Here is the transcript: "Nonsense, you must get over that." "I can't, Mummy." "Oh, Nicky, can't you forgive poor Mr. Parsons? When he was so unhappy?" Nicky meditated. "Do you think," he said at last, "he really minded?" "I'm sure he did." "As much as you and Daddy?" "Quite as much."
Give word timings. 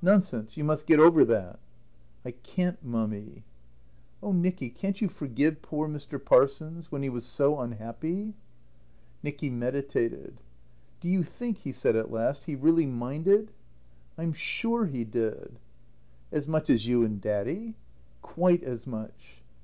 "Nonsense, 0.00 0.56
you 0.56 0.62
must 0.62 0.86
get 0.86 1.00
over 1.00 1.24
that." 1.24 1.58
"I 2.24 2.30
can't, 2.30 2.80
Mummy." 2.84 3.42
"Oh, 4.22 4.30
Nicky, 4.30 4.70
can't 4.70 5.00
you 5.00 5.08
forgive 5.08 5.60
poor 5.60 5.88
Mr. 5.88 6.24
Parsons? 6.24 6.92
When 6.92 7.02
he 7.02 7.08
was 7.08 7.24
so 7.24 7.58
unhappy?" 7.58 8.34
Nicky 9.24 9.50
meditated. 9.50 10.40
"Do 11.00 11.08
you 11.08 11.24
think," 11.24 11.58
he 11.58 11.72
said 11.72 11.96
at 11.96 12.12
last, 12.12 12.44
"he 12.44 12.54
really 12.54 12.86
minded?" 12.86 13.50
"I'm 14.16 14.32
sure 14.34 14.86
he 14.86 15.02
did." 15.02 15.58
"As 16.30 16.46
much 16.46 16.70
as 16.70 16.86
you 16.86 17.02
and 17.02 17.20
Daddy?" 17.20 17.74
"Quite 18.22 18.62
as 18.62 18.86
much." 18.86 19.42